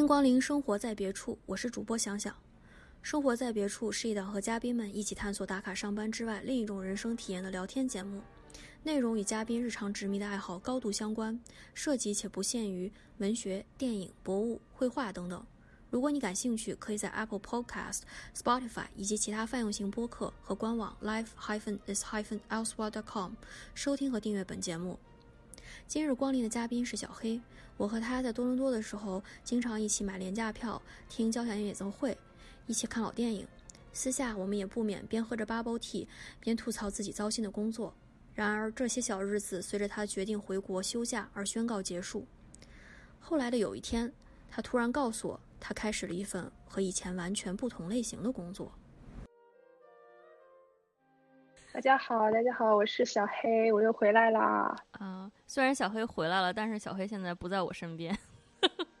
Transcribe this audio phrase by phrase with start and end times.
[0.00, 2.34] 欢迎光临生活在别处，我是主播想想。
[3.02, 8.22] 生活在别处是一档和嘉宾们一起探索打卡上班之外另一种人生体验的聊天节目，
[8.82, 11.38] 内容与嘉宾日常执迷的爱好高度相关，
[11.74, 15.46] 涉及且不限于文学、电影、博物、绘画等等。
[15.90, 18.00] 如果你感兴趣，可以在 Apple Podcast、
[18.34, 23.32] Spotify 以及其他泛用型播客和官网 life-is-elsewhere.com
[23.74, 24.98] 收听和订阅本节目。
[25.86, 27.40] 今日光临的嘉宾是小黑，
[27.76, 32.16] 我和他在多伦多的时候，经常一起买廉价票听交响乐演奏会，
[32.66, 33.46] 一起看老电影。
[33.92, 36.06] 私下我们也不免边喝着 bubble tea，
[36.38, 37.94] 边吐槽自己糟心的工作。
[38.34, 42.26] 然而这些小日子随着他决定回国休假而宣告结束。
[43.18, 44.12] 后来的有一天，
[44.48, 45.40] 他突然告诉我。
[45.62, 48.72] 他开始了一份和以前完全不同类型的工作。
[51.80, 54.76] 大家好，大家好，我是小黑，我又回来啦。
[54.90, 58.14] 啊，虽然小黑回来了，但是小黑现在不在我身边，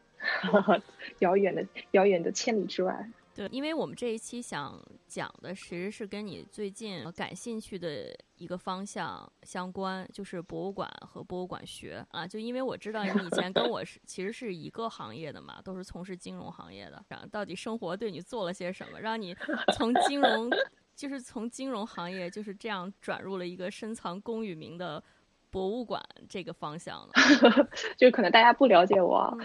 [1.20, 3.06] 遥远的遥远的千里之外。
[3.34, 12.26] 对，因为我们这一期想讲的其实是跟你最近感兴趣的一个方向相关，就是博物馆和博物馆学啊。
[12.26, 17.04] 就因为我知道你以前跟我是其实是一个行业的嘛， 都是从事金融行业的。
[17.08, 19.36] 然后到底生活对你做了些什么，让你
[19.76, 20.50] 从金融
[21.00, 25.02] 就是从金融行业就是这样转入了一个深藏功与名的。
[25.52, 27.12] 博物馆这个方向呢，
[27.98, 29.36] 就是可能大家不了解我，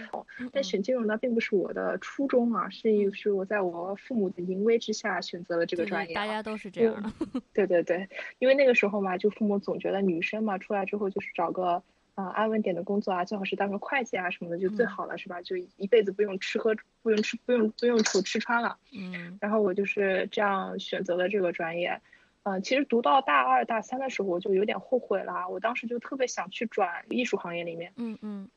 [0.52, 6.14] 但选金融呢并不是我的初衷啊，是一是我在我父母的淫威之下选择了这个专业。
[6.14, 7.10] 大家都是这样的。
[7.52, 11.82] 对对对，因为那个时候嘛，就父母总觉得女生嘛出来之后就是找个
[12.16, 15.40] 啊安稳点的工作啊，最好是当个会计啊什么的就最好了，是吧？
[15.42, 18.76] 就一辈子不用吃喝不用吃不用不用愁吃穿了。
[18.92, 19.38] 嗯。
[19.40, 22.00] 然后我就是这样选择了这个专业。
[22.42, 25.48] 嗯，其实读到大二大三的时候，我就有点后悔了。
[25.48, 28.48] 我当时就特别想去转艺术行业里面，嗯嗯，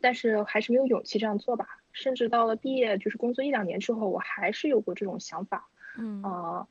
[0.00, 1.78] 但是还是没有勇气这样做吧。
[1.92, 5.68] 甚至到了毕业，就是工作一两年之后，我还是有过这种想法，
[5.98, 6.66] 嗯啊，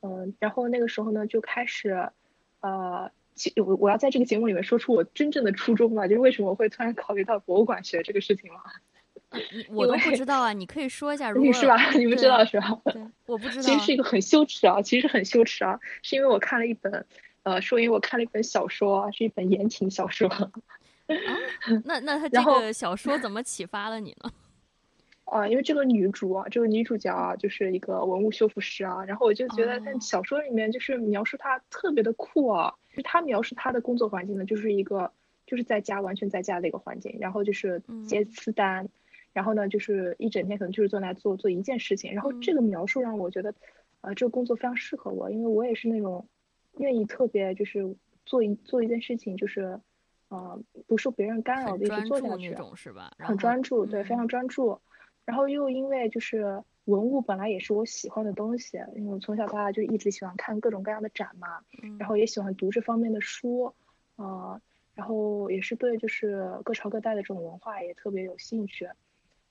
[0.00, 2.08] 嗯，然后那个时候呢，就开始，
[2.60, 3.10] 呃，
[3.64, 8.58] 我我要在这个节目里面说出我真正的初衷吧，就是为什么我会突然考虑到博物馆学这个事情了。
[9.70, 11.32] 我都不知道啊，你可以说一下。
[11.36, 11.90] 你是吧？
[11.90, 12.80] 你不知道是吧？
[12.84, 13.62] 对，我不知道。
[13.66, 17.04] 其实是一个很羞耻啊，其实很羞耻啊，是因为我看了一本，
[17.42, 20.28] 呃，说因为我看了一本小说，是一本言情小说。
[20.28, 20.50] 啊，
[21.84, 24.30] 那那他这个小说怎么启发了你呢？
[25.26, 35.12] 啊，因为这个女主啊，这个女主角啊，就是一个文物修复师啊，然后我就觉得在小说里面就是描述她特别的酷啊，就她描述她的工作环境呢，就是一个
[35.46, 38.88] 就是在家完全在家的一个环境，然后就是接私单。
[39.32, 42.14] 然后呢，就是一整天可能就是坐那做做一件事情。
[42.14, 43.54] 然后这个描述让我觉得，
[44.00, 46.26] 呃，这个工作非常适合我，因为我也是那种
[46.78, 47.94] 愿意特别就是
[48.24, 49.78] 做一做一件事情，就是
[50.28, 52.54] 呃不受别人干扰的一直做下去，是
[52.92, 53.12] 吧？
[53.18, 54.80] 很专注，对，非常专注。
[55.26, 61.60] 然后又因为就是文物本来也是我喜欢的东西，因为我从小到大就一直喜欢看各种各样的展嘛，
[61.98, 63.74] 然后也喜欢读这方面的书，
[64.16, 64.58] 呃，
[64.94, 68.88] 然后也是对就是各朝各代的这种文化也特别有兴趣。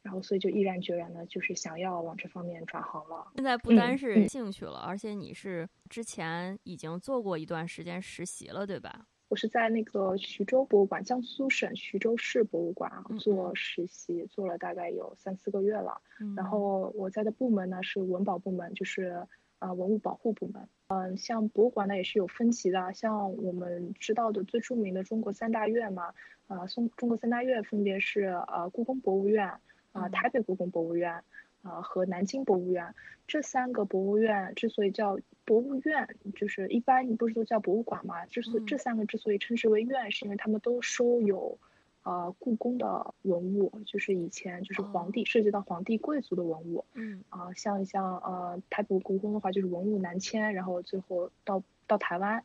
[0.02, 3.26] 然后，所以就毅然决然的，就是想要往这方面转行了。
[3.34, 9.08] 现在不单是兴趣了，而且你是之前已经做过一段时间实习了，对吧？
[9.36, 16.00] 我是在那个徐州博物馆，江苏省徐州市博物馆做实习，做了大概有三四个月了。
[16.38, 19.28] 然后我在的部门呢是文保部门，就是
[19.60, 20.70] 啊文物保护部门。
[20.88, 26.14] 嗯，像博物馆呢也是有分级的，像我们知道的最著名的中国三大院嘛，
[26.48, 29.52] 啊，中中国三大院分别是呃故宫博物院。
[29.92, 31.24] 啊，台北故宫博物院，
[31.66, 32.96] 啊和南京博物院
[33.28, 38.26] 这三个博物院之所以叫博物院，就是一般你不是都叫博物馆嘛？
[38.28, 41.58] 之所这三个之所以称之为院，是因为他们都收有，
[42.04, 46.86] 呃故宫的文物，就是以前就是皇帝涉及到皇帝贵族的文物。
[46.94, 47.24] 嗯。
[47.30, 52.44] 啊，像像呃台北故宫的话，就是文物南迁，然后最后到到台湾，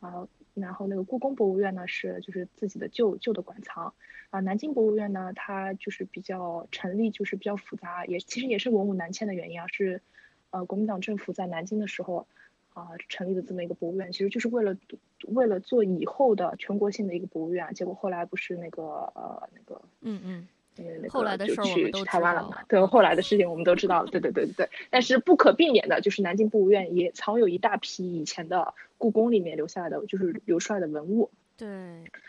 [0.00, 0.26] 啊。
[0.54, 3.94] 然后那个故宫博物院呢是就是自己的旧旧的馆藏，
[4.30, 10.02] 啊，南京博物院呢它就是比较成立就是比较复杂，也其实也是文物南迁的原因啊，是，
[10.50, 12.26] 呃国民党政府在南京的时候，
[12.74, 14.76] 啊成立的这么一个博物院，其实就是为了
[15.28, 18.82] 为了做以后的全国性的一个博物院，结果后来不是那个
[19.14, 20.48] 呃那个嗯嗯。
[21.10, 22.58] 后来的事儿我们都台湾了嘛？
[22.66, 24.10] 对，后来的事情我们都知道了。
[24.10, 24.70] 对对对对对。
[24.90, 31.30] 但是不可避免的就是南京博物院也藏有一大批以前的故宫里面留下来的，就是留出来的文物。
[31.58, 31.68] 对。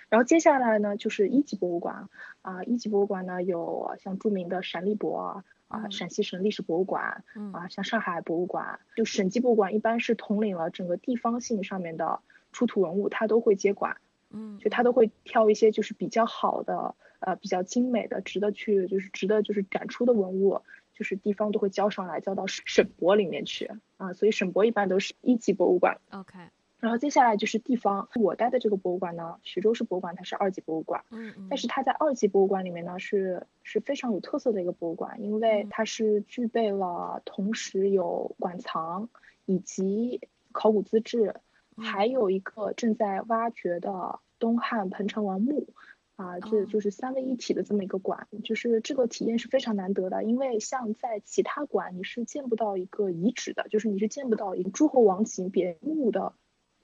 [0.09, 2.09] 然后接下来呢，就是一级博物馆
[2.41, 7.23] 啊，一级博物馆呢有像著名的陕历博啊，陕西省历史博物馆
[7.53, 12.19] 啊，像上海博物馆，就省级博物馆一般是统领了整个地方性上面的
[12.51, 13.97] 出土文物，它都会接管。
[14.31, 14.59] 嗯。
[14.59, 16.93] 就它都会挑一些就是比较好的。
[17.25, 20.61] 呃比较精美的、值得去就是值得就是展出的文物，
[20.93, 24.13] 就是地方都会交上来，交到省博里面去啊。
[24.13, 25.99] 所以省博一般都是一级博物馆。
[26.11, 26.39] OK。
[26.79, 31.05] 然后接下来就是地方，我待的这个博物馆呢，徐州市博物馆，它是二级博物馆。
[31.11, 31.47] 嗯嗯。
[31.49, 39.07] 但是它在二级博物馆里面呢，是是非常有特色的一个博物馆，因为它是具备了同时有馆藏
[39.45, 41.35] 以及考古资质，
[41.77, 45.69] 还有一个正在挖掘的东汉彭城王墓，
[46.15, 56.33] 啊，这就是三位一体的这么一个馆，就是这个体验是非常难得的，因为像在其他馆你是见不到一个遗址的，就是你是见不到一个诸侯王级别墓的。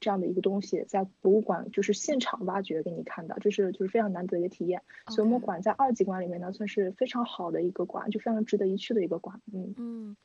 [0.01, 4.81] 这样的一个东西，在博物馆就是现场挖掘给你看的，这是就是非常难得的一个体验。
[5.09, 9.41] 所以我们馆在二级馆里面呢，算是非常好的一个馆，就非常值得一去的一个馆。
[9.51, 10.17] 嗯嗯，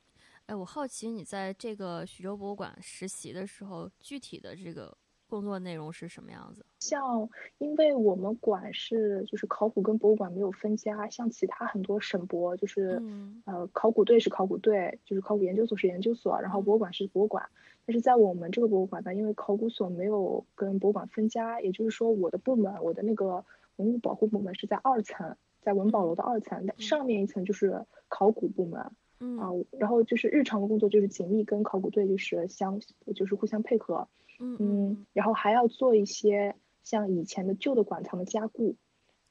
[0.47, 4.97] 哎，我好奇你在这个徐州博物馆实习的时候，具体的这个。
[5.29, 6.65] 工作内容是什么样子？
[6.79, 7.29] 像，
[7.59, 13.03] 因为我们馆是就是考古跟博物馆没有分家，像其他很多省博就是，
[13.47, 17.49] 呃，考古队是考古队，就是考古研究所是研究所，然后博物馆是博物馆。
[17.87, 23.45] 但是在我们这个博物馆呢，因为考古所没有跟博物馆分家，也就是说我的部门，我的那个
[23.77, 32.81] 文物保护部门是在二层，在文保楼的二层，上面一层就是考古部门，啊，然后就是日常的工作就是紧密跟考古队就是相
[33.15, 34.09] 就是互相配合。
[34.41, 38.77] 嗯，然后还要做一些像以前的旧的馆藏的加固，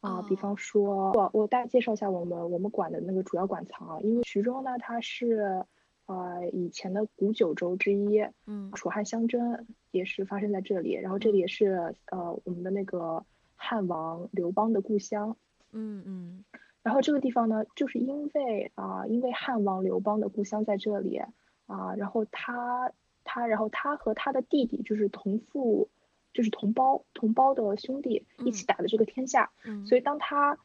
[0.02, 5.66] 啊，比方说，我我大概介绍一下我们我们馆的那个主要馆藏啊，因为徐州呢，它是
[6.06, 15.36] 呃以前的古九州之一，嗯，楚汉相争也是发生在这里，然后这里也是呃我们的那个汉王刘邦的故乡，
[15.72, 16.46] 嗯嗯，
[16.82, 21.22] 然后这个地方呢，就是因为啊，因为汉王刘邦的故乡在这里。
[21.66, 22.92] 啊，然后他。
[23.33, 25.89] 他，然后他和他的弟弟就是同父，
[26.33, 29.50] 就是同胞，同胞的兄弟一起打的这个天下。
[29.65, 30.59] 嗯，所以当他，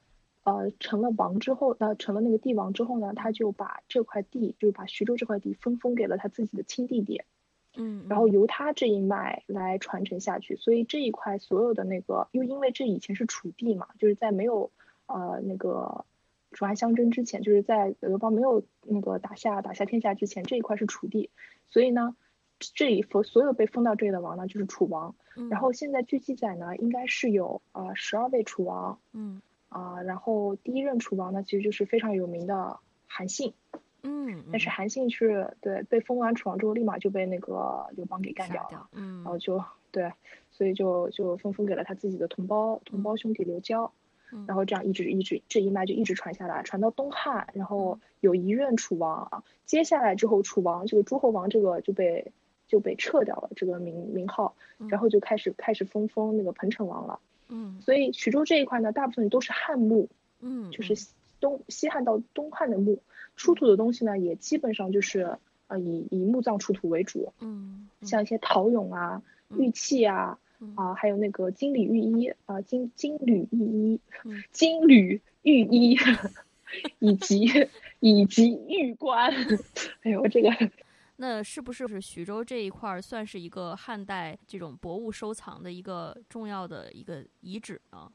[0.45, 7.23] 呃，成了王之后，呃，成了那个帝王之后呢，他就把这块地，就是把徐州这块地分封给了他自己的亲弟弟。
[7.75, 10.57] 嗯，然后由他这一脉来传承下去。
[10.57, 14.71] 所以这一块所有的那个，又因为这以前是楚地嘛，就是在没有
[15.07, 16.05] 呃那个
[16.53, 21.31] 楚汉相争之前，就是在刘邦没有那个打下打下天下之前，这一块是楚地，
[21.71, 22.15] 所以呢。
[22.59, 25.15] 这里封所有被封到这里的王呢，就是楚王。
[25.49, 28.99] 然后现在据记载呢，应该是有啊十二位楚王。
[29.13, 29.41] 嗯。
[29.69, 33.55] 啊，然后第一任楚王呢，其实就是非常有名的韩信。
[34.03, 34.45] 嗯。
[34.51, 38.89] 但是韩信是对被封完楚王之后，立马就被那个刘邦给干掉了。
[38.93, 39.23] 嗯。
[39.23, 39.63] 然后就
[39.93, 40.13] 对，
[40.51, 43.93] 所以就就分封给了他自己的同胞同胞兄弟刘交。
[44.47, 49.45] 然后这样一直一直这一脉就一直传下来，传到东汉，然后有一任楚王啊。
[49.65, 52.33] 接下来之后，楚王这个诸侯王这个就被。
[52.69, 54.55] 就被撤掉了这个名名号，
[54.89, 57.19] 然后就开始开始封封那个彭城王了。
[57.49, 60.09] 嗯，所以徐州这一块呢，大部分都是汉墓。
[60.41, 60.95] 嗯，就是
[61.41, 63.01] 东西汉到东汉的墓，
[63.35, 67.33] 出土的东西呢，也基本上就是呃以以墓葬出土为主。
[67.41, 69.23] 嗯，像一些陶俑啊、
[69.57, 70.39] 玉器啊，
[70.77, 74.01] 啊还有那个金缕玉衣啊金金缕玉衣，
[74.53, 75.97] 金缕玉衣，
[77.01, 77.51] 以及
[77.99, 79.33] 以及玉冠。
[80.05, 80.51] 哎呦这个。
[81.21, 88.11] 那是不是是徐州这一块算是一个汉代这种博物收藏的一个重要的一个遗址呢？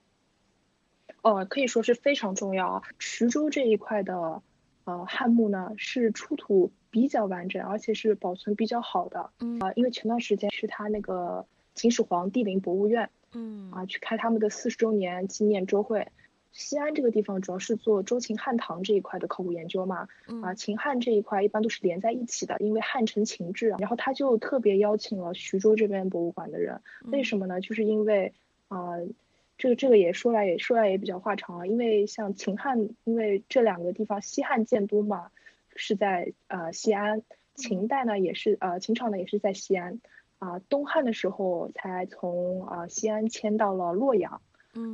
[1.22, 2.82] 哦，可以说是非常重要啊。
[3.00, 4.42] 徐州这一块的
[4.86, 9.30] 呃汉墓呢，是出土比较完整，而且是保存比较好的。
[9.40, 11.46] 嗯啊，因为前段时间是他那个
[11.76, 16.08] 秦始皇帝陵博物院，嗯啊，去开他们的四十周年纪念周会。
[16.54, 20.08] 西安这个地方主要是做周秦汉唐这一块的考古研究嘛，
[20.44, 27.60] 啊，秦汉这一块一般都是连在一起的，因为汉承秦制，然后他就特别邀请了徐州这边博物馆的人，为什么呢？
[27.60, 28.34] 就是因为
[28.68, 29.00] 啊，
[29.58, 35.32] 这个这个也说来也说来也比较话长啊，因为像秦汉，因为这两个地方西汉建都嘛，
[35.76, 37.24] 是在呃西安，
[37.56, 40.00] 秦代呢也是呃秦朝呢也是在西安，
[40.38, 44.40] 啊，东汉的时候才从啊西安迁到了洛阳。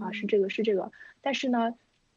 [0.01, 1.73] 啊，是这个，是这个，但是呢，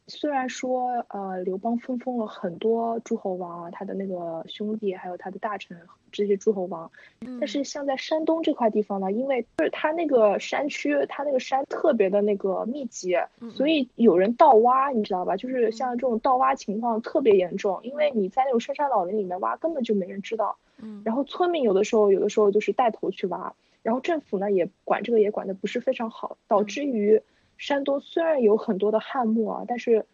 [0.07, 5.77] 虽然说呃，刘邦分封了很多诸侯王啊，他的那个兄弟还有他的大臣
[6.11, 6.91] 这些诸侯王，
[7.39, 13.15] 但是像在山东这块地方呢，因为就是他那个山区，他那个山特别的那个密集，
[13.51, 15.37] 所以有人盗挖，你知道吧？
[15.37, 20.57] 就是像这种盗挖情况特别严重，因为你在那种深山老林里面挖，根本就没人知道。
[20.79, 27.21] 嗯，然后村民有的时候，有的时候就是带头去挖，然后政府呢也管这个也管的不是非常好，导致于。
[27.65, 30.05] 山东虽然有很多的汉墓啊，但是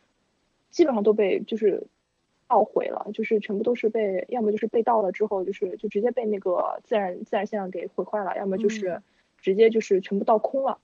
[0.69, 1.87] 基本上都被就是
[2.47, 9.01] 盗毁了，就是全部都是被要么就是被盗了之后，就是就直接被那个自然自然现象给毁坏了，要么就是
[9.41, 10.77] 直接就是全部盗空了。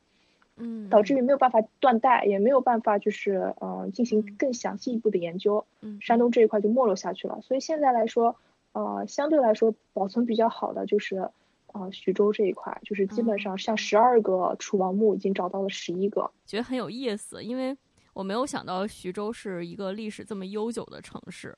[0.58, 7.42] 嗯，导致于没有办法断代，也没有办法就是呃进行更详细一步的研究，嗯，山东这一块就没落下去了。
[7.42, 8.38] 所以现在来说，
[8.72, 11.30] 呃，相对来说保存比较好的就是
[11.76, 17.76] 呃徐州这一块，就是基本上像十二个楚王墓已经找到了十一个，觉得很有意思，因为
[18.14, 21.56] 我没有想到徐州是一个历史这么悠久的城市。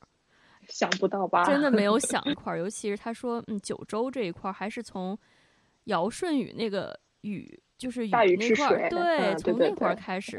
[0.68, 1.44] 想不到吧？
[1.44, 5.18] 真的没有想一块儿，尤其是他说，嗯，九州这一块儿还是从
[5.84, 10.38] 尧舜禹那个禹，就是禹那块儿，对，从那块儿开始。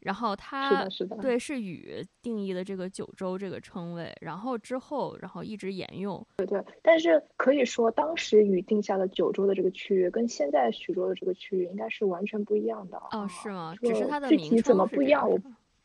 [0.00, 6.24] 然后他是的，对，是禹定义的这个九州这个称谓，然后之后，然后一直沿用。
[6.36, 12.96] 对对，但是可以说，当时禹定下的九州的这个区域，跟现在徐州的这个区域应该是完全不一样的。
[13.10, 13.74] 哦，是吗？
[13.82, 15.28] 只是它的具体怎么不一样？
[15.28, 15.38] 我。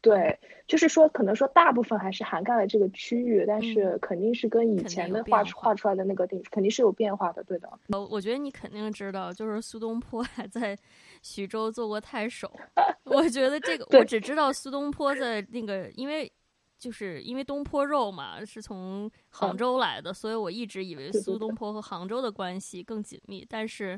[0.03, 7.69] 对，就是说，可能说大部分还是涵盖了这个区域，但是肯定是跟以前的画画出来的那个定肯定是有变化的，对的。
[7.87, 10.77] 我我觉得你肯定知道，就是苏东坡还在
[11.21, 12.51] 徐州做过太守。
[13.05, 16.29] 我觉得这个 我只知道苏东坡在那个，因为
[16.77, 23.97] 就是因为东坡肉嘛是从杭州来的，所以我一直以为苏东坡和杭州的关系更紧密，但是。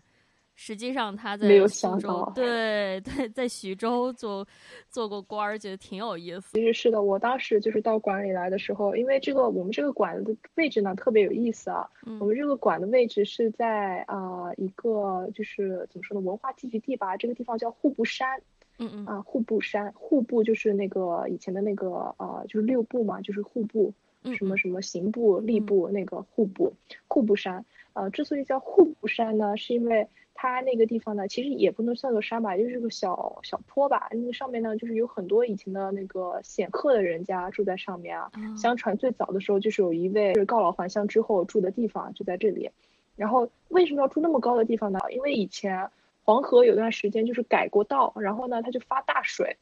[0.55, 4.47] 实际上他在苏州，对 对，在徐州做
[4.89, 6.53] 做过官儿，觉得挺有意思。
[6.53, 11.87] 其实是的，我当时就是到馆里来的时候，因为这个我们这个馆的位置呢特别有意思啊。
[12.21, 17.17] 我们这个馆的位置是在啊一个就是怎么说呢，文化聚集地吧。
[17.17, 18.41] 这个地方叫户部山。
[18.79, 19.05] 嗯嗯。
[19.05, 23.93] 啊，户部山，户部就是那个以前的那个呃，就是六部嘛，就是户部，
[24.33, 26.73] 什么什么刑部、吏部那个户部，
[27.09, 27.65] 户部山。
[27.91, 30.07] 呃，之所以叫户部山呢，是因为。
[30.37, 34.09] 它那个地方呢，其实也不能算作山吧，就是个小小坡吧。
[34.11, 38.29] 那个上面呢，就是有很多以前的那个显赫的人家住在上面啊。
[38.57, 42.69] 相传最早的时候，就是有一位是告老还乡之后住的地方就在这里。
[43.15, 44.99] 然后为什么要住那么高的地方呢？
[45.09, 45.89] 因为以前
[46.25, 49.55] 黄河有段时间就是改过道，然后呢它就发大水，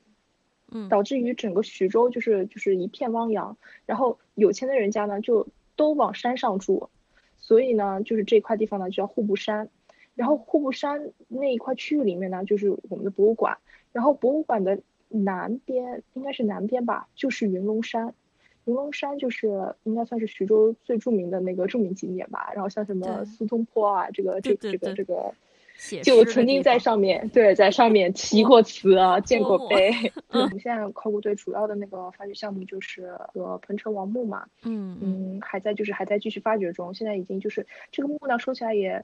[0.71, 3.55] 嗯，导致于整个徐州就是就是一片汪洋。
[3.85, 6.89] 然后有钱的人家呢就都往山上住，
[7.37, 9.69] 所以呢就是这块地方呢就叫户部山。
[10.15, 13.57] 然后户部山那一块区域里面呢，就是我们的博物馆。
[13.91, 18.13] 然后博物馆的南边应该是南边吧，就是云龙山。
[18.65, 22.51] 云龙山就是应该算是徐州最著名的那个著名景点吧。
[22.53, 25.33] 然后像什么苏东坡啊，这个这这个这个，
[26.01, 29.91] 就曾经在上面对在上面题过词啊，建过碑。
[30.29, 34.47] 我们现在考古队主要的那个发掘项目就是和彭城王墓嘛。
[34.63, 36.93] 嗯嗯，还在就是还在继续发掘中。
[36.93, 39.03] 现在已经就是这个墓呢，说起来也。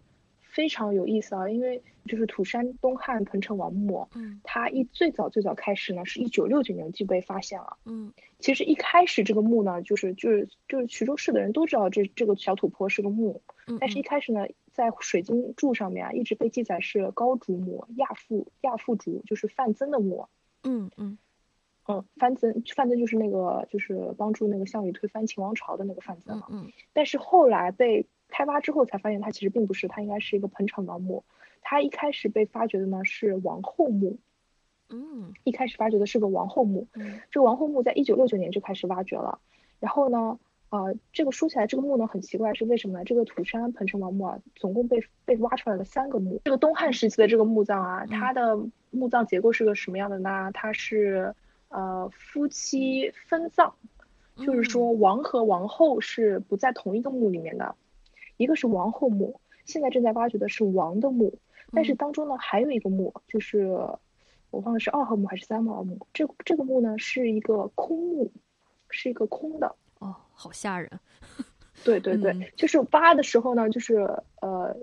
[0.50, 20.28] 非常有意思啊，因为就是土山东汉彭城王墓，嗯，它一最早最早开始呢，是一九六九年就被发现了，嗯，其实一开始这个墓呢，就是就是就是徐州市的人都知道这这个小土坡是个墓，嗯，但是一开始呢，在水晶柱上面啊，一直被记载是高祖墓亚父亚父竹，就是范增的墓，
[20.64, 21.18] 嗯嗯嗯，
[22.16, 28.06] 范增范增就是那个就是帮助那个项羽推翻秦王朝的那个范增嘛，嗯，但是后来被。
[28.32, 31.24] 开挖之后才发现，他其实并不是，他应该是一个彭城王墓。
[31.64, 34.20] 他一开始被发掘的呢是王后墓，
[34.90, 36.88] 嗯，一开始发掘的是个王后墓。
[36.94, 39.40] 嗯，这个王后墓在一九六九年就开始挖掘了。
[39.80, 43.04] 然后呢，呃，这个说起来这个墓呢很奇怪，是为什么呢？
[43.04, 46.40] 这个土山彭城王墓啊，总共被被挖出来了三个墓。
[46.46, 48.60] 这个东汉时期的这个墓葬啊，它的
[48.92, 50.52] 墓葬结构是个什么样的呢？
[50.54, 51.34] 它是
[51.70, 53.72] 呃夫妻分葬，
[54.36, 57.76] 就是说王和王后是不在同一个墓里面的。
[58.38, 61.38] 一个是王后墓，现在正在挖掘的是王的墓，
[61.72, 63.68] 但是当中呢还有一个墓，就是
[64.50, 66.08] 我忘了是二号墓还是三号墓。
[66.14, 68.32] 这这个墓呢是一个空墓，
[68.90, 69.76] 是一个空的。
[70.00, 70.90] 哦，好吓人。
[71.84, 73.98] 对对对，就是挖的时候呢，就是
[74.42, 74.76] 呃，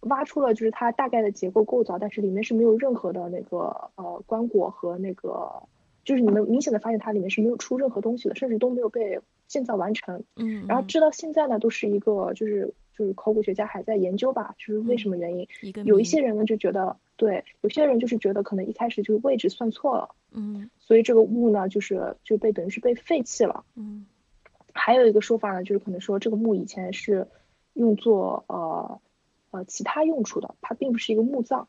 [0.00, 5.62] 挖出了就是它大概的结构构造，但是里面是没有任何的那个呃棺椁和那个，
[6.04, 10.24] 就是你们明显的发现它里面是没有出任何东西的，甚至都没有被建造完成。
[10.36, 12.72] 嗯，然后直到现在呢，都是一个就是。
[12.96, 15.48] 就是考古学家还在研究吧，就是为什么原因？
[15.84, 24.06] 有一些人呢就觉得，对，有些人就是觉得可能一开始就是位置算错了，嗯，所以这个墓呢就是就被等于是被废弃了，嗯。
[24.72, 27.26] 还有一个说法呢，就是可能说这个墓以前是
[27.72, 29.00] 用作呃
[29.50, 31.66] 呃其他用处的，它并不是一个墓葬。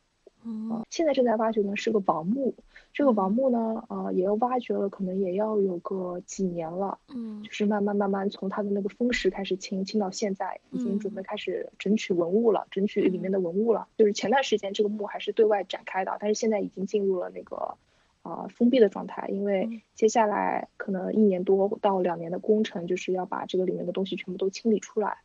[0.47, 2.53] 嗯，现在正在挖掘呢，是个王墓。
[2.93, 6.99] 这个王墓呢，呃，也要挖掘了，可能也要有个几年了。
[7.13, 13.87] 嗯，就是慢慢慢慢从它的那个风石开始清，清到现在，已经准备开始整取文物了，整取里面的文物了。
[13.97, 17.75] 就是前段时间这个墓还是对外展开的，但是现在已经进入了那个
[18.21, 25.17] 啊封闭的状态，因为接下来可能一年多到两年的工程，就是要把这个里面的东西全部都清理出来，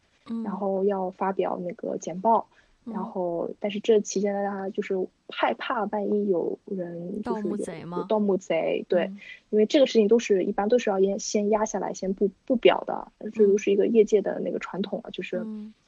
[0.45, 2.49] 然后要发表那个简报。
[2.85, 4.95] 然后但是这期间大家就是
[5.29, 8.07] 害怕万一有人盗墓贼吗？
[8.09, 9.13] 盗墓贼对，
[9.51, 15.45] 因为这个事情都是一般都是要先先压下来先不不表的，这都是一个业界的那个传统了，就是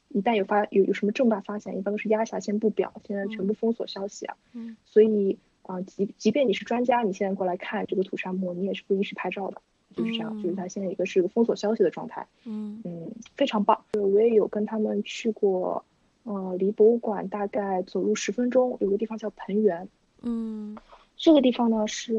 [0.09, 4.37] 一旦有发有有什么重大发现，一般都是压下先不表，现在全部封锁消息啊。
[4.53, 9.61] 嗯，所以啊，即即便你是专家，你现在过来看这个土沙漠，你也是不允许拍照的。
[9.95, 13.85] 就是这样，就是他现在一个是一个封锁消息的状态，嗯嗯，非常棒。
[13.93, 15.85] 我也有跟他们去过，
[16.25, 19.89] 呃，离博物馆大概走路十分钟，有个地方叫盆园，
[20.23, 20.77] 嗯，
[21.17, 22.17] 这个地方呢是，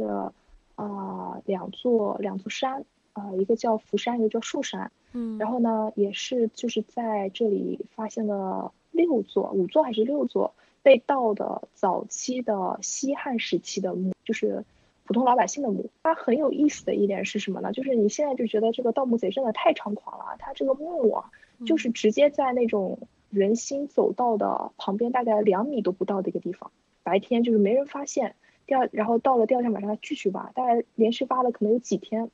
[0.75, 14.63] 啊，两座两座山，啊，一个叫福山，一个叫树山，嗯，然后呢也是就是在这里发现了六座、五座还是六座被盗的早期的西汉时期的墓，就是。
[15.05, 17.73] 普通老百姓的墓，它很有意思的一点是什么呢？
[17.73, 20.37] 就是你现在就觉得这个盗墓贼真的太猖狂了。
[20.39, 21.29] 他这个墓啊，
[21.65, 22.97] 就是直接在那种
[23.33, 26.71] 人行走道的旁边，大概两米都不到的一个地方，
[27.01, 28.35] 白天就是没人发现。
[28.65, 32.29] 第二，然后到了第二天晚上他继续挖，大概连续挖了可能有几天，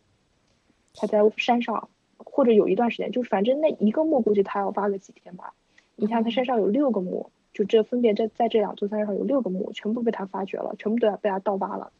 [0.94, 5.54] 他在山上，或者有一段时间，就是反正那一个墓估计他要挖个几天吧。
[5.96, 11.92] 你看他山上有六个墓，就这分别在在这两座山上有六个墓，全部被他发掘了，全部都要被他盗挖了。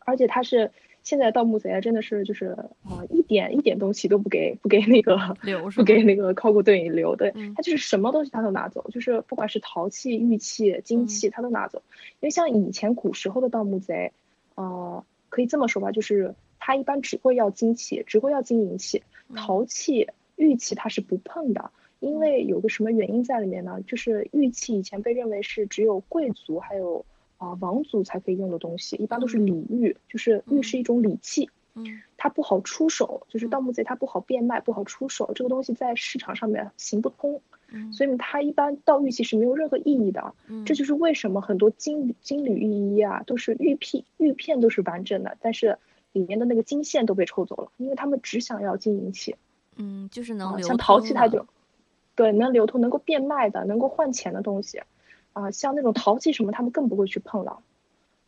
[0.00, 0.70] 而且他是
[1.02, 2.48] 现在盗墓贼，真的是就是
[2.84, 7.16] 啊，一点一点东西都不给不给那个留，不给那个考古队留。
[7.16, 11.82] 对他就是什么东西他都拿走，就是不管是陶器、玉器、金器，他都拿走。
[12.20, 14.12] 因为像以前古时候的盗墓贼，
[14.54, 19.02] 呃，可以这么说吧，就是他一般只会要金器，只会要金银器，
[19.34, 23.80] 陶器、玉器他是不碰的，因为有个什么原因在里面呢？
[23.86, 27.04] 就是玉器以前被认为是只有贵族还有。
[27.38, 37.40] 啊，王族才可以用的东西，一般都是礼玉，就是玉是一种礼器，嗯，它不好出手，就是盗墓贼它不好变卖，不好出手，这个东西在市场上面行不通，
[37.70, 45.78] 嗯，所以它一般盗玉器是没有任何意义的，嗯，这就是为什么很多金金缕玉衣啊都是玉片，玉片都是完整的，但是
[46.12, 49.36] 里面的那个金线都被抽走了，因为他们只想要金银器，
[49.76, 51.46] 嗯，就是能流像陶器它就，
[52.16, 54.82] 对，能流通能够变卖的，能够换钱的东西。
[55.32, 57.60] 啊，像那种陶器什么，他们更不会去碰了。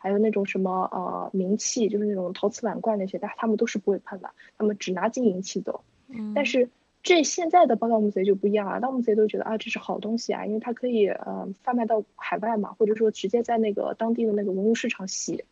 [0.02, 5.84] 还有那种什么呃名器，就是那种陶瓷碗罐那些，但他们都是不会碰的，他们只拿金银器走。
[6.08, 6.32] 嗯。
[6.34, 6.70] 但是
[7.02, 15.44] 这现在的盗墓贼就不一样了，盗墓贼都觉得啊这是好东西啊，因为它可以呃贩卖到海外嘛，或者说直接在那个当地的那个文物市场洗，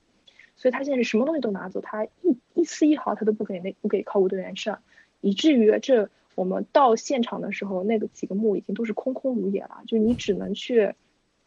[0.57, 4.81] 所以他现在是什么东西都拿走，他一一丝一毫他都不给那不给考古队员上，
[5.21, 10.95] 以至于这我们到现场的时候，那个几个墓已经都是空空如也了，就你只能去。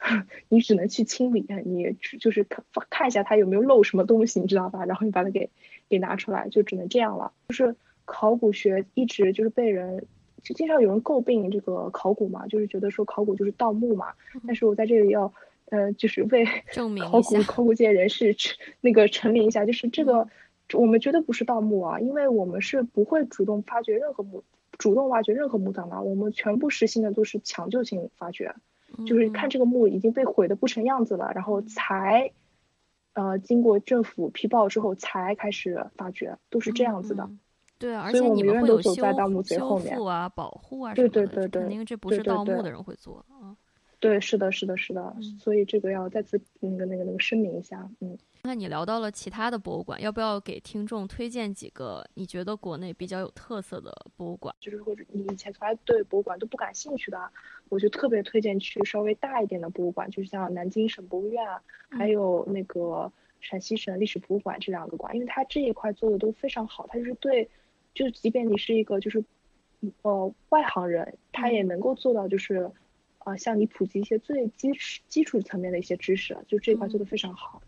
[0.49, 4.83] 你只能去清理，你就是看看一下它有没有漏什么东西，你知道吧？
[4.85, 5.49] 然后你把它给
[5.89, 7.31] 给拿出来，就只能这样了。
[7.49, 10.05] 就是考古学一直就是被人
[10.41, 14.07] 就经常有人诟病这个考古嘛，就是觉得说考古就是盗墓嘛。
[14.47, 15.31] 但是我在这里要
[15.69, 16.45] 呃，就是为
[16.99, 18.35] 考古考古界人士
[18.81, 20.27] 那个陈明一下，就是这个
[20.73, 24.43] 我们绝对不是盗墓啊，因为我们是不会主动发掘任何墓，
[24.77, 28.55] 主动挖掘任何墓葬的，我们全部实行的都是抢救性发掘。
[29.05, 32.31] 就是看这个墓已经被毁的不成样子了，然后才，
[33.13, 37.29] 呃，经过政府批报之后才开始发掘，都是这样子的。
[37.77, 38.93] 对，而且你们会有修
[39.43, 43.57] 修复啊、保护啊对对对对，肯定这不是盗墓的人会做啊。
[44.01, 48.17] 对，是的，是的，是的，所以这个要再次那个那个那个声明一下，嗯。
[48.43, 54.53] 那你聊到了其他的博物馆，要不要给听众推荐几个你觉得国内比较有特色的博物馆？
[54.59, 57.31] 就是或者你以前从来对博物馆都不感兴趣的，
[57.69, 61.45] 我就特别推荐去稍微大一点的博物馆，就是像南京省博物院，
[61.91, 67.47] 还有那个陕西省历史博物馆这两个馆，因为它这一块做的都非常好，它就是对，
[67.93, 69.23] 就是即便你是一个就是
[70.01, 72.71] 呃外行人，他也能够做到就是，
[73.25, 77.61] 呃向你普及一些最基础基础层面的一些知识，就这一块做的非常好。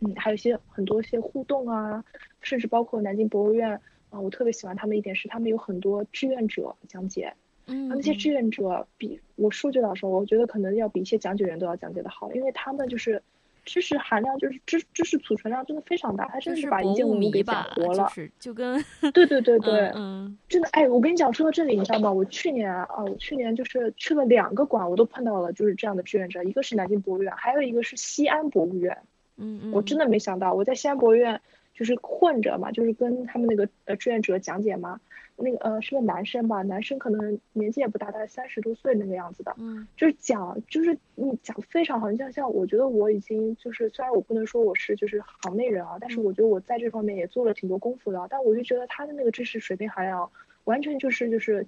[0.00, 2.04] 嗯，还有一些很多一些互动啊，
[2.40, 7.32] 甚至包括南京博物院啊，我特别喜欢他们一点是他们有很多志愿者讲解，
[7.66, 13.22] 嗯，那些志愿者比我数据老师，我觉得可能要比一些讲解员都要讲解的好，因为他们就是
[13.68, 22.10] 知识含量就是知知识储存量真的非常大，他真的是把一件物给讲活了，就跟对对对对， 嗯，真的哎，我跟你讲说到这里，你知道吗？
[22.10, 28.96] 我去年啊，我去年就是去了两个馆，我都碰到了就是这样的志愿者，一个是南京博物院，还有一个是西安博物院。
[29.36, 31.40] 嗯，我真的没想到，我在西安博物院
[31.74, 34.98] 就是混着嘛，就是跟他们那个呃志愿者讲解嘛，
[35.36, 50.30] 那个呃是个男生吧，男生可能年纪也不大，大概三十多岁那个样子的，嗯，就是讲就是你讲的非常好，像像我觉得我已经就是虽然我不能说我是就是行内人啊，但是我觉得我在这方面也做了挺多功夫的，但我就觉得他的那个知识水平含量
[50.64, 51.66] 完全就是就是。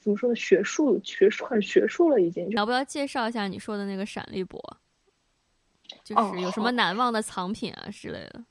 [0.00, 0.34] 怎怎么说呢？
[0.36, 2.48] 学术学术很学术了，已经。
[2.50, 4.58] 要不要介绍一下你说的那个闪立博？
[6.02, 8.44] 就是有什么难忘的藏品啊之类的。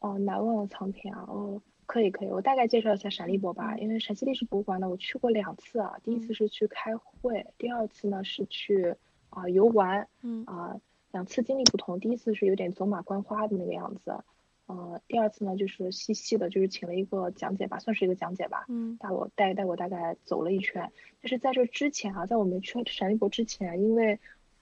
[0.00, 3.76] 哦，难忘的藏品啊，哦，可以可以，我大概介绍一下陕历博吧。
[3.78, 8.94] 因为陕西历史博物馆呢，我去过两次啊，第一次是去开会，第二次呢是去
[9.30, 10.08] 啊游玩。
[10.22, 10.80] 嗯啊，
[11.12, 14.16] 两次经历不同，第一次是有点走马观花的那个样子，
[14.66, 18.64] 呃，第二次呢就是细细的，就是请了一个讲解吧，算是一个讲解吧。
[18.68, 20.90] 嗯，带我带带我大概走了一圈。
[21.20, 24.18] 但是在这之前啊，在我们去陕历博之前，因为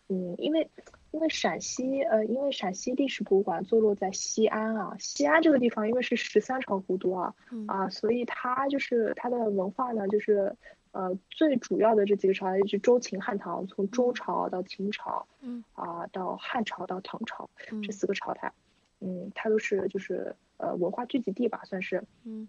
[0.09, 0.69] 嗯，因为。
[1.13, 7.35] 因为陕西，呃，因为陕西历史博物馆坐落在西安啊，西安这个地方因为是十三朝古都啊，
[7.67, 10.57] 啊，所以它就是它的文化呢，就是，
[10.93, 17.49] 呃，最主要的这几个朝代就是周秦汉唐，从周朝到秦朝，嗯，啊，到汉朝到唐朝
[17.83, 18.51] 这四个朝代，
[19.01, 22.49] 嗯，它都是就是呃文化聚集地吧，算是，嗯，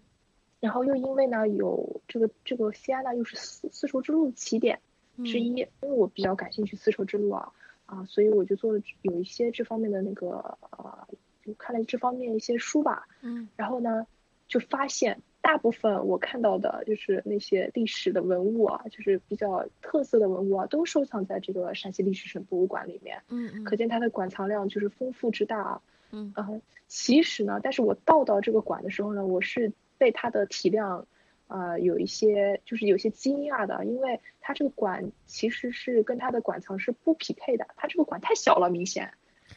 [0.60, 4.80] 然后又因为呢有这个这个西安呢又是丝丝绸之路起点
[5.18, 7.52] 之一，因为我比较感兴趣丝绸之路啊。
[7.86, 11.06] 啊，所以我就做了有一些这方面的那个呃，
[11.44, 13.06] 就看了这方面一些书吧。
[13.22, 13.48] 嗯。
[13.56, 14.06] 然后呢，
[14.48, 23.22] 就发现大部分我看到的就是那些历史的文物啊，就是比较特色的文物啊，都收藏在这个陕西历史省博物馆里面。
[23.28, 23.64] 嗯嗯。
[23.64, 25.82] 可见它的馆藏量就是丰富之大啊。
[26.10, 26.32] 嗯。
[26.36, 31.06] 呃，其实呢，但是我到到这个馆的时候呢，我是被它的体量。
[31.54, 39.12] 呃，有一些就是有些惊讶的，因为它这个管其实是跟它的管藏是不匹配的，它这个管太小了，明显，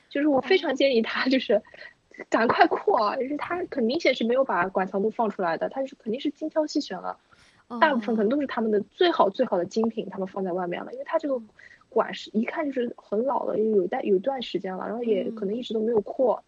[0.07, 1.59] 就是我非常建议他就是
[2.29, 7.17] 赶快扩啊，就是它很明显是没有把管藏都放出来的，它是肯定是精挑细选了，
[7.79, 11.41] 大部分可能都是他们的最好最好的精品，他们放在外面了，因为它这个
[11.89, 16.43] 管是一看就是很老了，有代有段时间了，然后也可能一直都没有扩。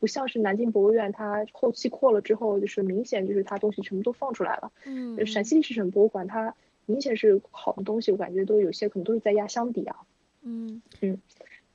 [0.00, 4.70] 不像是南京博物院，它后期扩了之后，就是明显就是它东西全部都放出来了。
[4.84, 6.54] 嗯，陕西历史省博物馆它
[6.86, 9.96] 明显是好的东西，我感觉都有些可能都是在压箱底啊。
[10.42, 11.20] 嗯嗯，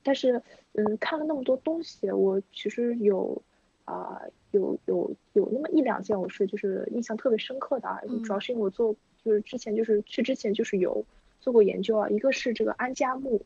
[0.03, 0.41] 但是
[0.73, 3.41] 嗯看了那么多东西，我其实有
[3.85, 11.05] 啊有有有那么一两件我是就是印象特别深刻的啊，主要是因为我做就是之前就是去之前就是有
[11.41, 13.41] 做过研究啊，一个是这个安家墓。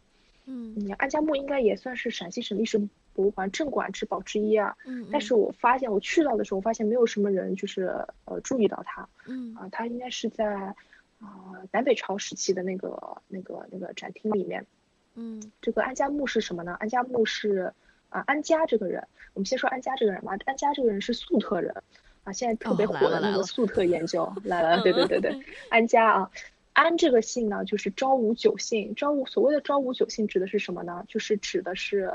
[0.50, 2.80] 嗯，安家墓应该也算是陕西省历史。
[3.18, 9.56] 博物馆镇馆之宝之一啊，嗯，但是我发现我去到的时候，发现没有什么人就是呃注意到它，嗯。
[9.56, 10.46] 啊，它应该是在
[11.20, 14.68] 啊南北朝时期的那个那个那个展厅里面，
[15.16, 16.76] 嗯，这个安家墓是什么呢？
[16.80, 17.74] 安家墓是
[18.10, 21.74] 啊安家这个人，我们先说安家这个人吧，安家这个人是粟特人，
[22.24, 24.32] 啊，现在特别火的那个粟特研究。
[24.46, 25.36] 来了，对对对对，
[25.72, 26.32] 安家啊，
[26.74, 31.04] 安这个姓呢就是昭武九姓，昭武所谓的昭武九姓指的是什么呢？
[31.08, 32.14] 就是指的是。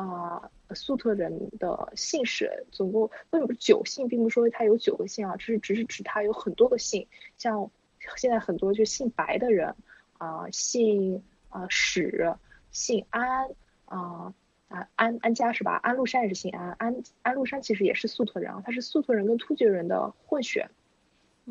[0.00, 7.70] 啊，粟特人的姓氏总共为什么是九姓，并不是说他有九个姓啊，只是只是指他有很多个姓，像
[8.16, 9.74] 现在很多就姓白的人
[10.16, 12.34] 啊，姓啊史，
[12.70, 13.50] 姓安
[13.84, 14.32] 啊
[14.68, 15.78] 啊安安家是吧？
[15.82, 20.70] 安禄山也是姓安，安安禄山其实也是粟特人啊，他是粟特人跟突厥人的混血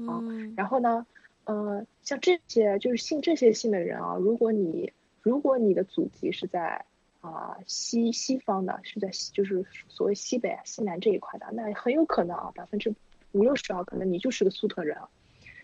[0.07, 0.23] 啊。
[0.57, 1.05] 然后呢，
[1.43, 6.85] 呃，像这些就是姓这些姓的人啊，如果你如果你的祖籍是在。
[7.21, 12.95] 啊，西西方的是在就是所谓西北、西南这一块的，那很有可能啊，百分之
[13.33, 14.97] 五六十啊，可能你就是个粟特人，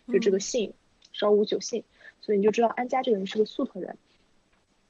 [0.07, 0.73] 就这个姓
[1.13, 1.85] 昭武九姓，
[2.19, 3.97] 所以你就知道安家这个人是个粟特人。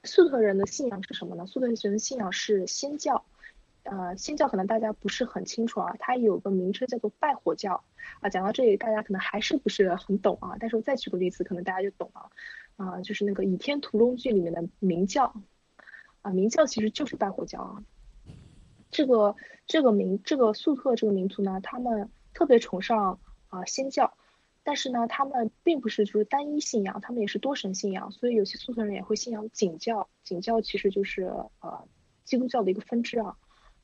[0.04, 1.46] 粟特人的信仰是什么呢？
[1.46, 3.24] 粟特人的信仰是仙教，
[3.84, 7.84] 呃，仙教可能大家不是很清楚啊，它有个名称叫做拜火教
[8.22, 8.30] 啊。
[8.30, 12.30] 讲到这里，大家可能还是不是很懂啊，但是我再举个例子，可能大家就懂了
[12.76, 15.32] 啊，就是那个《倚天屠龙记》里面的明教。
[16.26, 17.84] 啊，明教其实就是拜火教啊。
[18.90, 19.36] 这个
[19.68, 24.18] 这个民这个粟特这个民族呢，他们特别崇尚啊仙教，
[24.64, 28.10] 但是呢，他们并不是就是单一信仰，他们也是多神信仰。
[28.10, 31.26] 所以有些粟特人也会信仰景教，景教其实就是
[31.60, 31.88] 呃
[32.24, 33.38] 基督教的一个分支啊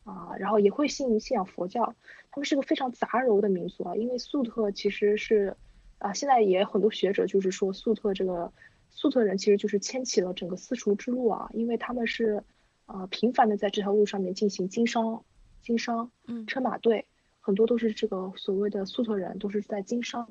[0.03, 1.93] 啊，然后也会信信仰佛教。
[2.31, 5.55] 他们是个非常杂糅的民族啊，因为粟特其实是
[5.99, 8.51] 啊，现在也很多学者就是说粟特这个。
[8.93, 12.43] 粟特人其实就是牵起了整个丝绸之路啊，因为他们是，
[12.85, 15.23] 呃，频繁的在这条路上面进行经商，
[15.61, 17.07] 经商，嗯，车马队
[17.39, 20.29] 很多都是这个所谓的粟特人，都是在经商，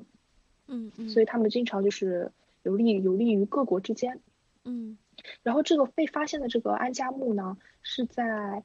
[0.67, 2.31] 嗯嗯，所以他们经常就是
[2.63, 4.21] 有利有利于各国之间，
[4.63, 4.97] 嗯，
[5.43, 8.63] 然后这个被发现的这个安家墓呢，是在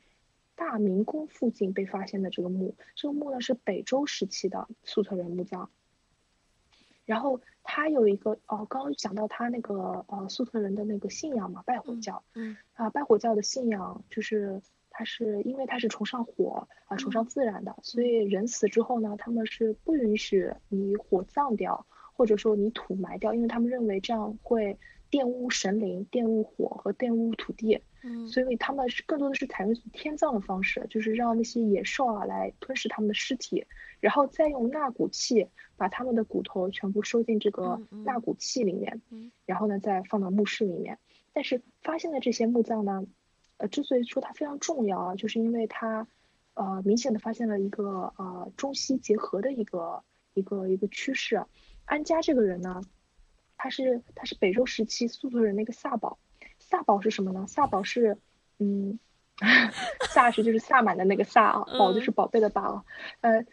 [0.55, 5.71] 大明宫附近被发现的这个墓，这个墓呢是北周时期的粟特人墓葬。
[7.07, 12.23] 然后他有一个哦，刚刚讲到他那个呃粟特人的那个信仰嘛，拜火教。
[12.35, 12.57] 嗯。
[12.75, 24.79] 啊，拜火教的信仰就是他是因为他是崇尚火啊，崇尚自然的，所以人死之后呢，他们是不允许你火葬掉，或者说你土埋掉，因为他们认为这样会
[25.11, 27.81] 玷污神灵、玷污火和玷污土地。
[28.07, 33.67] 嗯，所以他们是更多的是采用天葬的方式，就是让那些野兽啊来吞噬他们的尸体，
[33.99, 39.03] 然后再用纳骨器把他们的骨头全部收进这个纳骨器里面，
[39.45, 40.99] 然后呢再放到墓室里面。
[41.33, 43.05] 但是发现的这些墓葬呢，
[43.57, 46.07] 呃，之所以说它非常重要啊，就是因为它，
[46.55, 51.45] 呃，明显的发现了一个呃中西结合的一个一个一个趋势。
[51.85, 52.83] 安家这个人呢，
[53.57, 56.19] 他是他是北周时期粟特人的一个萨宝。
[56.69, 57.47] 萨宝是什么呢？
[57.47, 58.19] 萨宝是，
[58.59, 58.99] 嗯，
[60.11, 62.85] 萨是就是萨满的那个萨啊，宝就是宝贝的宝。
[63.21, 63.47] 呃，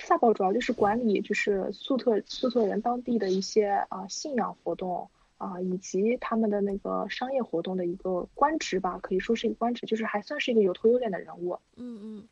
[0.00, 11.60] 萨宝主要就是管理就是粟特粟特人当地的一些啊信仰活动啊，以及他们的那个商业活动的一个官职吧，可以说是一个官职，就是还算是一个有头有脸的人物。
[11.76, 12.28] 嗯嗯。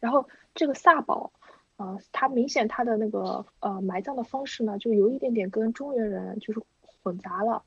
[0.00, 1.32] 然后这个萨宝，
[1.76, 6.60] 啊，他明显他的那个呃埋葬的方式呢，就有一点点跟中原人就是
[7.02, 7.62] 混杂了，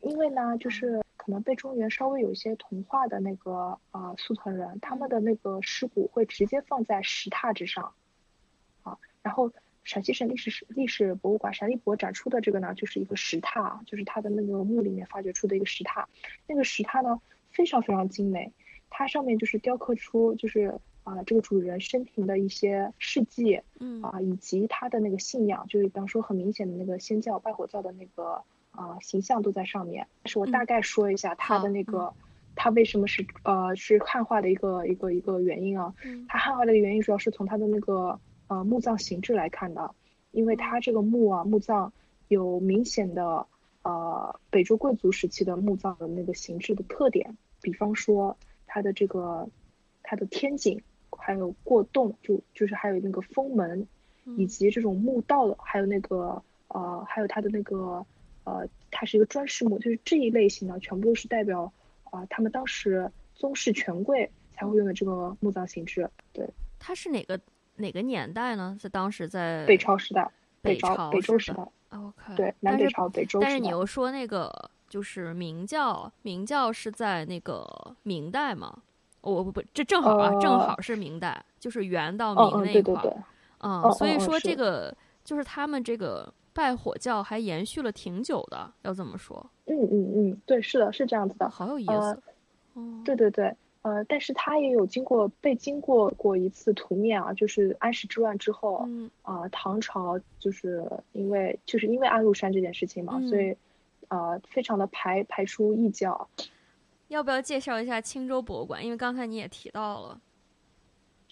[0.00, 1.02] 因为呢就是。
[1.28, 7.92] 可能被中原稍微有一些同化的那个啊粟特人，他们的那个尸骨会直接放在石榻之上，
[8.82, 9.52] 啊，然后
[9.84, 16.06] 陕西省历史历史博物馆陕历博展出的这个呢，就是一个石榻，就是他的那个墓里面发掘出的一个石榻，
[16.46, 18.50] 那个石榻呢非常非常精美，
[18.88, 24.00] 它上面就是雕刻出就是啊这个主人生平的一些事迹，嗯。
[24.00, 28.42] 啊以及他的那个信仰，就是比方说很明显的那个仙教拜火教的那个。
[28.78, 30.06] 啊，形象都在上面。
[30.22, 32.14] 但是我大概说一下他的那个，
[32.54, 35.92] 他为什么是呃是汉化的一个一个一个原因啊？
[36.28, 39.92] 他汉化的原因主要是从他的那个呃墓葬形制来看的，
[40.30, 41.92] 因为他这个墓啊墓葬
[42.28, 43.44] 有明显的
[43.82, 49.48] 呃北周贵族时期的墓葬的那个形制的特点，比方说它的这个
[50.04, 50.80] 它的天井，
[51.18, 53.88] 还有过洞，就就是还有那个封门，
[54.36, 58.06] 以及这种墓道，还有那个呃还有它的那个。
[58.48, 61.70] 呃，它是一个砖石墓，就是这一类型的，全部都是代表
[62.04, 66.08] 啊，他们当时宗室权贵才会用的这个墓葬形式。
[66.32, 67.38] 对，它是哪个
[67.76, 68.74] 哪个年代呢？
[68.80, 70.30] 在当时在北朝时代，
[70.62, 71.62] 北朝北周时代。
[71.90, 73.38] OK，对，南北朝北周。
[73.38, 74.50] 但是你又说那个
[74.88, 77.66] 就是明教，明教是在那个
[78.04, 78.82] 明代嘛？
[79.20, 83.24] 我不不，这正好啊，正好是明代，就是元到明那一块儿。
[83.58, 86.32] 嗯，所以说这个就是他们这个。
[86.58, 89.48] 拜火教还延续了挺久的，要这么说。
[89.66, 91.92] 嗯嗯嗯，对，是的，是这样子的，好有意思。
[92.74, 103.56] 哦，对对对，呃，但是他也有经过被经过过一次屠灭啊，就是安史之乱之后，嗯啊，唐朝就是因为就是因为安禄山这件事情嘛，所以
[104.08, 106.28] 呃，非常的排排除异教。
[107.06, 108.84] 要不要介绍一下青州博物馆？
[108.84, 110.20] 因为刚才你也提到了。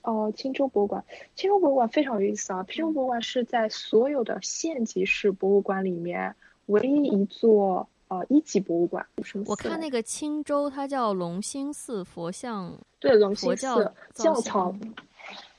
[0.07, 2.65] 哦，青州博物馆，青州博物馆非常有意思啊！
[2.69, 6.33] 青州博物馆是在所有的县级市博物馆里面
[6.67, 9.05] 唯一一座呃一级博物馆。
[9.47, 14.79] 我看那个青州，它叫龙兴寺佛像，对，龙兴寺教藏，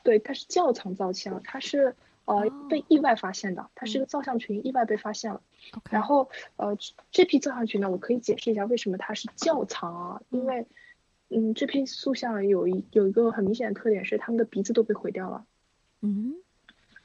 [0.01, 5.41] 对，它是窖藏造像，它是呃被意外发现的，它是一个造像群，意外被发现了。
[5.89, 6.73] 然后呃
[7.11, 10.65] 这批造像群呢，我可以解释一下为什么它是窖藏啊，因为。
[11.29, 15.45] 嗯，这批塑像有一有一个很明显的特点是，他们的鼻子都被毁掉了。
[16.01, 16.35] 嗯，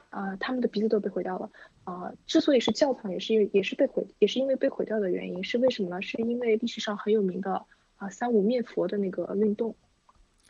[0.09, 1.51] 啊，他们的鼻子都被毁掉了。
[1.83, 6.01] 啊，之所以是教堂，也是因为也是被毁，也是因为被毁掉的原因，是为什么呢？
[6.01, 7.65] 是因为历史上很有名的
[7.97, 9.75] 啊三五灭佛的那个运动。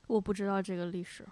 [0.05, 1.25] 我不知道这个历史。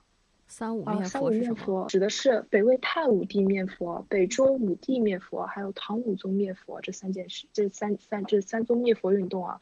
[0.52, 9.62] 三五面佛是指的是北魏太武帝灭佛、北周武帝灭佛，还有唐武宗灭佛这三件事，这三三这三宗灭佛运动啊，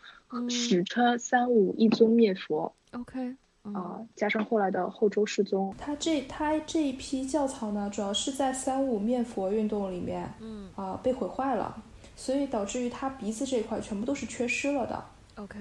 [0.50, 2.74] 史称三武一宗灭佛。
[2.94, 11.84] OK，啊，加上后来的后周世宗，他这他这一批教草呢，主要是在三五灭佛运动里面，嗯啊被毁坏了，
[12.16, 15.06] 所以导致于他鼻子这一块全部都是缺失了的。
[15.36, 15.60] OK，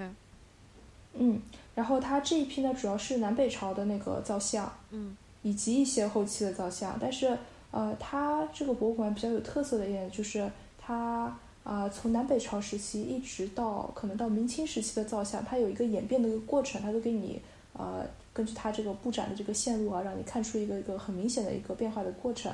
[1.12, 1.42] 嗯。
[1.78, 6.98] 然后它这一批呢，主要是南北朝的那个造像，嗯，以及一些后期的造像。
[7.00, 7.38] 但是，
[7.70, 17.40] 呃，它这个博物馆比较有特色的一点就是，它啊，从南北朝时期一直到可能到明清时期的造像，它有一个演变的一个过程，它都给你
[17.74, 22.50] 呃，根据它这个布展的这个线路啊，让你看出一个一个很明显的一个变化的过程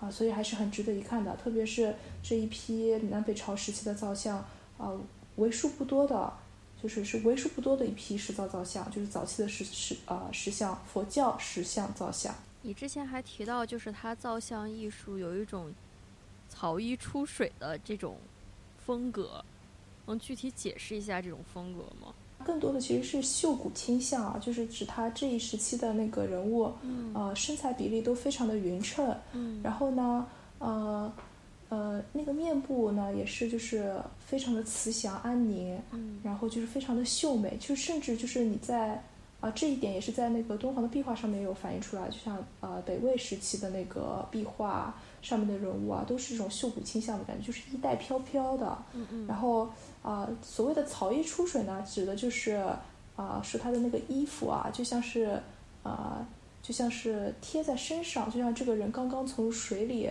[0.00, 1.36] 啊，所以还是很值得一看的。
[1.36, 4.44] 特别是这一批南北朝时期的造像
[4.78, 4.90] 啊，
[5.36, 6.32] 为数不多的。
[6.84, 12.34] 就是是为数不多的一批石造造像，就是早期的石石啊石像佛教石像造像。
[12.60, 15.72] 你之前还提到，就是他造像艺术有一种
[16.46, 18.18] 草衣出水的这种
[18.84, 19.42] 风格，
[20.04, 22.12] 能具体解释一下这种风格吗？
[22.44, 26.70] 更多的其实是秀骨倾向啊，就是指他这一时期的那个人物，
[27.14, 30.26] 呃，身材比例都非常的匀称，嗯，然后呢，
[30.58, 31.10] 呃。
[31.74, 39.02] 呃，那个面部呢，也是就是非常的慈祥安宁，嗯，然后就是非常的秀美，就甚至就是你在
[39.40, 49.68] 啊这一点也是在那个敦煌的壁画上面有反映出来，就像呃北魏时期的那个壁画上面的人物啊，都是这种秀骨倾向的感觉，就是衣带飘飘的，嗯嗯，然后
[50.02, 52.62] 啊所谓的草衣出水呢，指的就是
[53.16, 55.40] 啊是他的那个衣服啊，就像是
[55.82, 56.24] 啊
[56.62, 60.08] 就像是贴在身上，就像这个人刚刚从水里。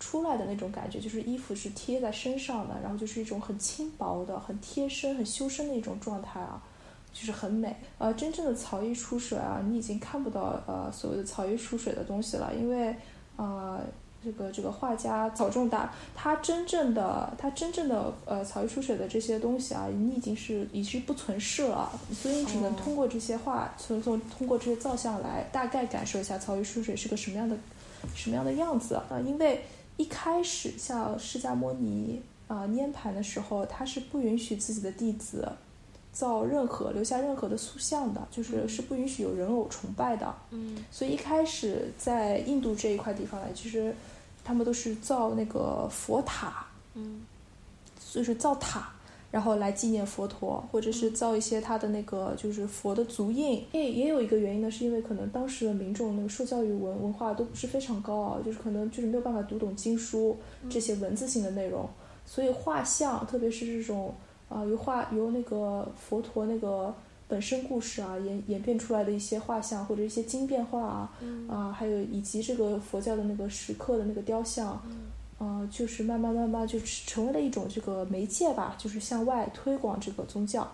[0.00, 6.60] 出来的那种感觉，就是衣服是贴在身上的，然后就是一种很轻薄的、很贴身、很修身的一种状态啊，
[7.12, 7.76] 就是很美。
[7.98, 12.96] 呃，真正的草衣出水啊，你已经看不到呃所谓的草衣出水的东西了，因为
[13.36, 13.78] 呃
[14.24, 27.54] 这个这个画家草仲达，他真正的他真正的呃草衣出水的这些东西啊，你已经是已经不存世了，所以你只能通过这些画，从从通过这些造像来大概感受一下草衣出水是个什么样的
[28.14, 29.62] 什么样的样子啊，因为。
[30.00, 35.46] 一开始，像释迦牟尼啊涅盘的时候，他是不允许自己的弟子
[36.10, 40.34] 造任何留下任何的塑像的，就是是不允许有人偶崇拜的。
[40.52, 43.94] 嗯，所以一开始在印度这一块地方呢，其实
[44.42, 47.20] 他们都是造那个佛塔，嗯，
[48.10, 48.90] 就是造塔。
[49.30, 53.64] 然后来纪念佛陀，或者是造一些他的那个就是佛的足印。
[53.72, 60.36] 也也有一个原因呢，是因为可能当时的民众那个受教育文文化都不是非常高啊，就是可能就是没有办法读懂经书
[60.68, 61.88] 这些文字性的内容，
[62.26, 64.12] 所以画像，特别是这种
[64.48, 66.92] 啊由画由那个佛陀那个
[67.28, 71.12] 本身故事啊演演变出来的一些画像或者一些经变画啊，
[71.48, 74.82] 啊还有以及这个佛教的那个石刻的那个雕像。
[75.40, 80.70] 呃，就是慢慢慢慢就成为了一种这个媒介吧，就是向外推广这个宗教，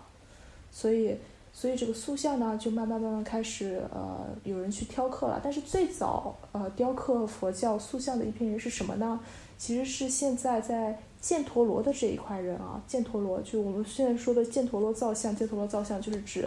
[0.69, 1.15] 所以
[1.53, 5.39] 所以这个塑像呢，就慢慢慢慢开始呃有人去雕刻了。
[5.41, 9.17] 但是最早呃雕刻佛教塑像的一批人是什么呢？
[9.57, 16.45] 其实是现在在犍陀罗的这一块人啊，犍陀罗就我们现在说的犍陀罗造像，犍陀罗造像就是指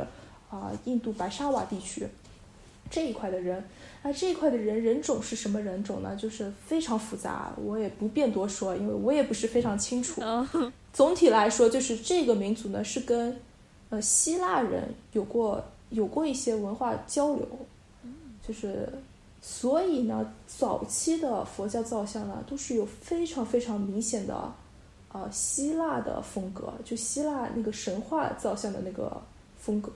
[0.50, 2.06] 啊印度白沙瓦地区
[2.90, 3.64] 这一块的人。
[4.02, 6.16] 那这一块的人人种是什么人种呢？
[6.16, 10.22] 就是非常复杂，我也不便多说，因为我也不是非常清楚。
[10.92, 13.38] 总体来说，就是这个民族呢是跟
[13.90, 17.46] 呃希腊人有过有过一些文化交流，
[18.46, 18.88] 就是
[19.42, 24.52] 所以呢，早期的佛教造像呢都是有非常非常明显的
[25.12, 29.20] 呃希腊的风格，就希腊那个神话造像的那个
[29.58, 29.92] 风格。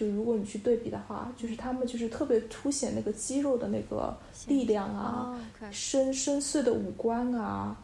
[0.00, 5.38] 就如果你去对比的话，就是他们就是特别凸显那个肌肉的那个力量啊，
[5.70, 7.76] 深深邃的五官啊，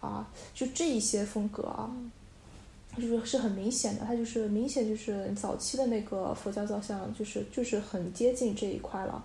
[0.00, 1.90] 啊，就这一些风格啊，
[2.96, 4.04] 就是是很明显的。
[4.04, 9.24] 它就是明显就是早期的那个佛教造像，就是就是很接近这一块了。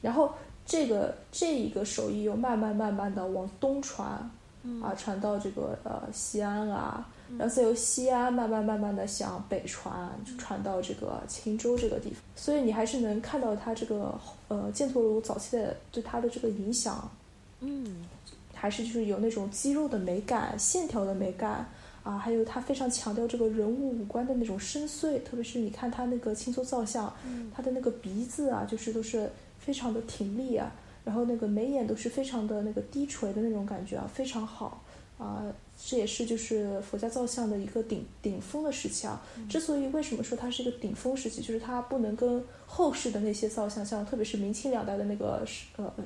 [0.00, 0.32] 然后
[0.64, 4.06] 这个这一个手艺又慢慢慢慢的往东传，
[4.80, 7.04] 啊，传到这个呃西安啊。
[7.38, 17.10] 然后再由西安慢慢慢慢的向北传，传到这个青州这个地方，所以你还是能看到它这个呃犍陀罗早期的对它的这个影响，
[17.60, 18.04] 嗯，
[18.54, 21.66] 还是就是有那种肌肉的美感、线条的美感
[22.02, 27.12] 啊，还有它非常强调这个人物五官的那种深邃，特别是你看它那个青州造像，
[27.54, 30.72] 它的那个鼻子啊，就是都是非常的挺立啊，
[31.04, 34.82] 然后那个眉眼都是非常的那个低垂的那种感觉啊，非常好
[35.16, 35.44] 啊。
[35.82, 39.20] 这也是就是佛家造像的一个顶顶峰的时期啊。
[39.48, 45.44] 之所以为什么说它是一个顶峰时期，就是它不能跟后世的那些造像，像特别是明清两代的那个
[45.76, 46.02] 呃，不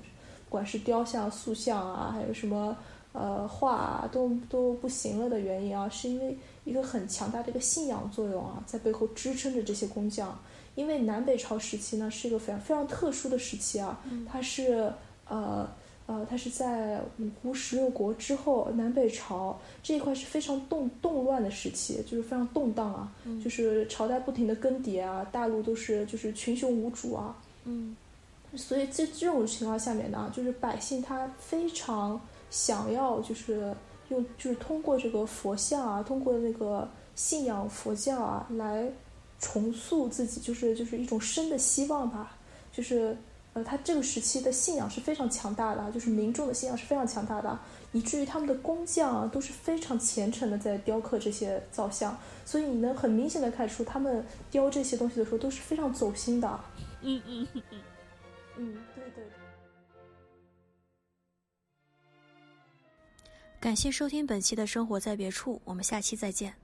[0.48, 2.76] 管是雕像、塑像啊，还有什么
[3.12, 10.38] 呃画啊，都都不行了的原因啊，是因为一个很强大的一个信仰作用啊，在背后支撑着这些工匠。
[10.76, 14.92] 因为南北朝时期呢，是一个非常非常特殊的时期啊，它是
[15.28, 15.68] 呃。
[16.24, 27.94] 呃，它是在五胡十六国之后，南北朝这一块是非常动动乱的时期，就是非常动荡啊，就是朝代不停的更迭啊，大陆都是就是群雄无主啊，嗯，
[28.56, 33.74] 所以在这种情况下面呢，就是百姓他非常想要就是
[34.08, 38.90] 用就是通过这个佛像啊，通过那个信仰佛教啊来
[39.38, 42.36] 重塑自己，就是就是一种生的希望吧，
[42.72, 43.16] 就是。
[43.54, 47.56] 呃，他这个时期的信仰是非常强大的，就是民众的信仰是非常强大的，
[47.92, 56.60] 以至于他们的工匠啊都是非常虔诚的在雕刻这些造像，所以你能很明显的看出他们雕这些东西的时候都是非常走心的。
[57.02, 57.80] 嗯嗯嗯嗯，
[58.56, 59.24] 嗯，对对。
[63.60, 66.63] 感谢收听本期的生活在别处，我们下期再见。